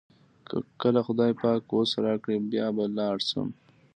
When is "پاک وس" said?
1.41-1.91